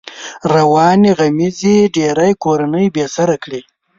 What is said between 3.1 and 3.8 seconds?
سره کړې.